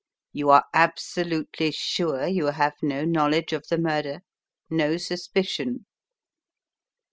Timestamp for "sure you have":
1.71-2.73